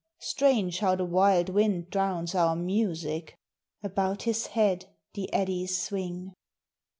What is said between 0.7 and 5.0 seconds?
how the wild wind drowns our music!' About his head